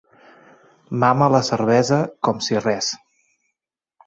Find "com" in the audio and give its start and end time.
2.29-2.41